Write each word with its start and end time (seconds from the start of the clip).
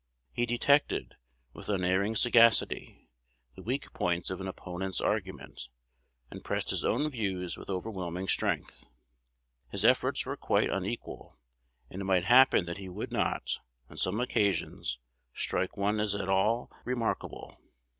He 0.31 0.47
detected, 0.47 1.13
with 1.53 1.69
unerring 1.69 2.15
sagacity, 2.15 3.07
the 3.55 3.61
weak 3.61 3.93
points 3.93 4.31
of 4.31 4.41
an 4.41 4.47
opponent's 4.47 4.99
argument, 4.99 5.67
and 6.31 6.43
pressed 6.43 6.71
his 6.71 6.83
own 6.83 7.07
views 7.11 7.55
with 7.55 7.69
overwhelming 7.69 8.27
strength. 8.27 8.87
His 9.69 9.85
efforts 9.85 10.25
were 10.25 10.35
quite 10.37 10.71
unequal; 10.71 11.37
and 11.91 12.01
it 12.01 12.05
might 12.05 12.23
happen 12.25 12.65
that 12.65 12.77
he 12.77 12.89
would 12.89 13.11
not, 13.11 13.59
on 13.91 13.97
some 13.97 14.19
occasions, 14.19 14.97
strike 15.35 15.77
one 15.77 15.99
as 15.99 16.15
at 16.15 16.27
all 16.29 16.71
remarkable. 16.83 17.59